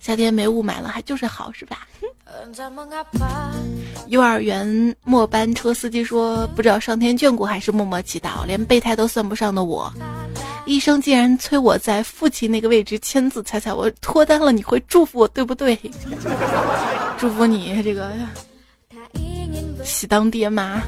[0.00, 1.86] 夏天没雾霾了，还就是好，是吧？”
[4.08, 9.92] 幼儿园末班车司机说：“不知道上天眷顾还是默默祈祷，连备胎都算不上的我。”
[10.66, 15.78] 医生竟然催我在父亲那个位置签字，猜猜我脱单了，你会祝福我对不对？
[17.18, 18.10] 祝福你这个
[19.84, 20.82] 喜当爹妈。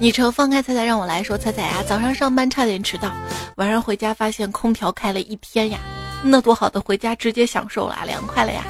[0.00, 3.12] 昵称放开彩彩让我来说，彩彩呀，早上上班差点迟到，
[3.56, 5.78] 晚上回家发现空调开了一天呀，
[6.24, 8.64] 那多好的，回家直接享受了，凉快了呀。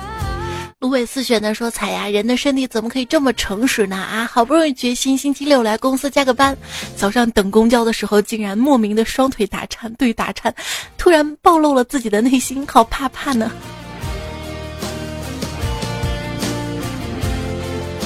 [0.81, 3.95] 芦苇似雪的说：“彩呀，人的身体怎么可以这么诚实呢？
[3.95, 6.57] 啊，好不容易决心星期六来公司加个班，
[6.97, 10.53] 早上等公交的时候，竟然莫名的双腿打颤，对打颤，
[10.99, 13.53] 突然暴露了自己的内心，好怕怕呢。”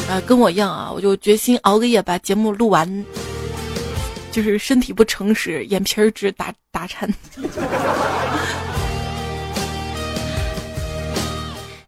[0.08, 3.04] 啊，跟我一样啊，我就决心熬个夜把节目录完，
[4.30, 7.08] 就是身体不诚实，眼皮儿直打打颤。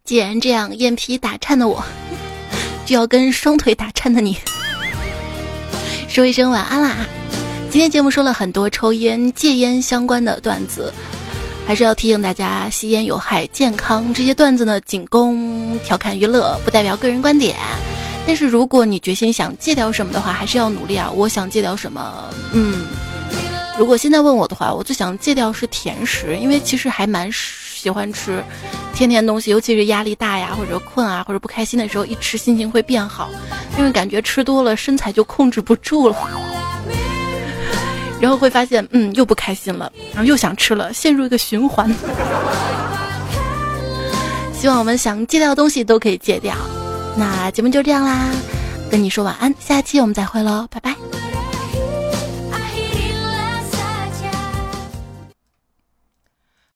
[0.03, 1.85] 既然这样，眼皮打颤的我，
[2.87, 4.39] 就要跟双腿打颤的你
[6.09, 6.97] 说一声晚安啦！
[7.71, 10.91] 今天节目说了很多抽烟、戒烟相关的段子，
[11.67, 14.15] 还是要提醒大家，吸烟有害健康。
[14.15, 17.57] 这些段子呢，仅供调侃娱乐，不代表个人观点。
[18.27, 21.11] 但是如果你决心想戒掉什么的话，还是要努力啊！
[21.15, 22.31] 我想戒掉什么？
[22.53, 22.87] 嗯，
[23.79, 27.31] 如果现在问我的话，我最想戒掉是甜食，因为其实还蛮。
[27.77, 28.43] 喜欢吃
[28.95, 33.31] 甜甜东西，尤其是压力大呀，或者困啊，或者不开心的时候，一吃心情会变好。
[33.79, 36.17] 因为感觉吃多了身材就控制不住了，
[38.19, 41.89] 然后会发现，嗯，又不开心了，然后又想吃了，陷入一个循环。
[44.53, 46.57] 希望我们想戒掉的东西都可以戒掉。
[47.17, 48.31] 那节目就这样啦，
[48.91, 51.26] 跟你说晚安，下期我们再会喽，拜拜。